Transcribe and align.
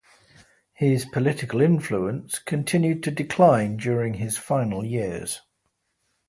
His 0.73 1.05
political 1.05 1.61
influence 1.61 2.39
continued 2.39 3.03
to 3.03 3.11
decline 3.11 3.77
during 3.77 4.15
his 4.15 4.35
final 4.35 4.83
years. 4.83 5.41